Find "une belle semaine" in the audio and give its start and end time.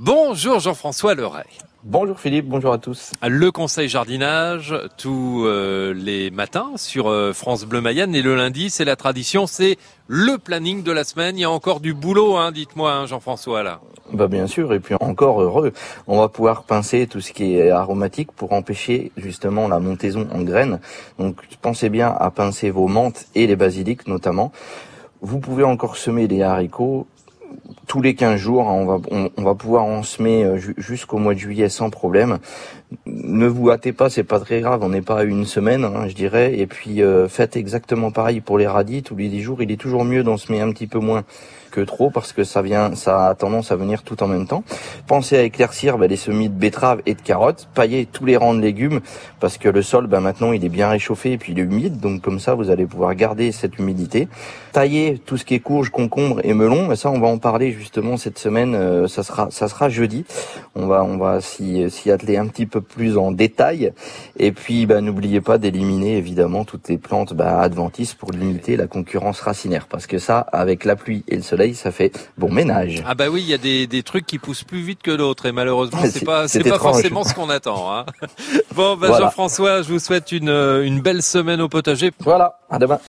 80.50-81.60